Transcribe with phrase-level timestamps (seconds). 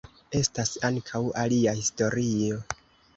[0.37, 2.59] Estas ankaŭ alia historio.